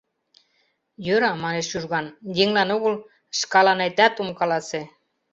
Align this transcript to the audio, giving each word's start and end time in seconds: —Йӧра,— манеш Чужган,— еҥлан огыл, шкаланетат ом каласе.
—Йӧра,— 1.05 1.31
манеш 1.43 1.65
Чужган,— 1.71 2.05
еҥлан 2.43 2.69
огыл, 2.75 2.93
шкаланетат 3.39 4.13
ом 4.21 4.29
каласе. 4.39 4.81